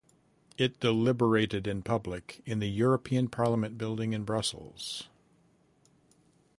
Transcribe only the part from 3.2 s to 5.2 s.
Parliament building in Brussels.